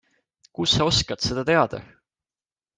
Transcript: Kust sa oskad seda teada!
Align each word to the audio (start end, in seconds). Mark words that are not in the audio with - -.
Kust 0.59 0.75
sa 0.77 0.87
oskad 0.93 1.19
seda 1.27 1.43
teada! 1.53 1.79